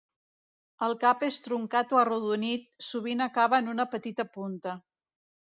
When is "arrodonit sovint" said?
2.05-3.23